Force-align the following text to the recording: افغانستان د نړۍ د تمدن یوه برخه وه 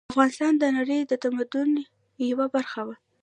افغانستان 0.13 0.53
د 0.57 0.63
نړۍ 0.77 0.99
د 1.05 1.13
تمدن 1.23 1.69
یوه 2.29 2.45
برخه 2.55 2.81
وه 2.87 2.95